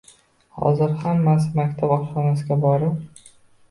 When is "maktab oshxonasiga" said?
1.61-2.63